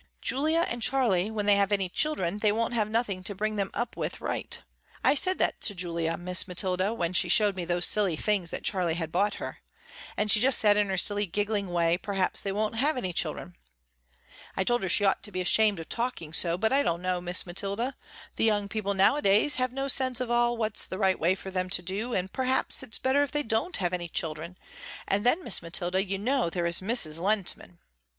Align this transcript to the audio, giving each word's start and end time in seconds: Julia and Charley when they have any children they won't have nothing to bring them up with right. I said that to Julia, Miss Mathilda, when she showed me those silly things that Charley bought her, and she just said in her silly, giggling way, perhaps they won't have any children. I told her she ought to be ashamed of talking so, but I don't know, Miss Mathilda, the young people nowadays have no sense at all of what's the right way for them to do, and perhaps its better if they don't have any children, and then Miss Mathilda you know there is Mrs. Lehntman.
Julia 0.19 0.65
and 0.67 0.81
Charley 0.81 1.29
when 1.29 1.45
they 1.45 1.57
have 1.57 1.71
any 1.71 1.87
children 1.87 2.39
they 2.39 2.51
won't 2.51 2.73
have 2.73 2.89
nothing 2.89 3.23
to 3.23 3.35
bring 3.35 3.55
them 3.55 3.69
up 3.75 3.95
with 3.95 4.19
right. 4.19 4.59
I 5.03 5.13
said 5.13 5.37
that 5.37 5.61
to 5.61 5.75
Julia, 5.75 6.17
Miss 6.17 6.47
Mathilda, 6.47 6.91
when 6.91 7.13
she 7.13 7.29
showed 7.29 7.55
me 7.55 7.65
those 7.65 7.85
silly 7.85 8.15
things 8.15 8.49
that 8.49 8.63
Charley 8.63 8.95
bought 8.95 9.35
her, 9.35 9.59
and 10.17 10.31
she 10.31 10.39
just 10.39 10.57
said 10.57 10.75
in 10.75 10.89
her 10.89 10.97
silly, 10.97 11.27
giggling 11.27 11.67
way, 11.67 11.97
perhaps 11.99 12.41
they 12.41 12.51
won't 12.51 12.77
have 12.79 12.97
any 12.97 13.13
children. 13.13 13.55
I 14.57 14.63
told 14.63 14.81
her 14.81 14.89
she 14.89 15.05
ought 15.05 15.21
to 15.21 15.31
be 15.31 15.39
ashamed 15.39 15.79
of 15.79 15.87
talking 15.87 16.33
so, 16.33 16.57
but 16.57 16.73
I 16.73 16.81
don't 16.81 17.03
know, 17.03 17.21
Miss 17.21 17.45
Mathilda, 17.45 17.93
the 18.37 18.43
young 18.43 18.67
people 18.67 18.95
nowadays 18.95 19.57
have 19.57 19.71
no 19.71 19.87
sense 19.87 20.19
at 20.19 20.31
all 20.31 20.53
of 20.53 20.59
what's 20.59 20.87
the 20.87 20.97
right 20.97 21.19
way 21.19 21.35
for 21.35 21.51
them 21.51 21.69
to 21.69 21.81
do, 21.83 22.15
and 22.15 22.33
perhaps 22.33 22.81
its 22.81 22.97
better 22.97 23.21
if 23.21 23.31
they 23.31 23.43
don't 23.43 23.77
have 23.77 23.93
any 23.93 24.09
children, 24.09 24.57
and 25.07 25.23
then 25.23 25.43
Miss 25.43 25.61
Mathilda 25.61 26.03
you 26.03 26.17
know 26.17 26.49
there 26.49 26.65
is 26.65 26.81
Mrs. 26.81 27.19
Lehntman. 27.19 27.77